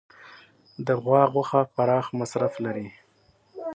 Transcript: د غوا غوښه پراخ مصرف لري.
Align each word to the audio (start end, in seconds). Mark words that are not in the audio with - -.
د 0.85 0.87
غوا 1.03 1.23
غوښه 1.33 1.61
پراخ 1.75 2.05
مصرف 2.19 2.53
لري. 2.65 2.87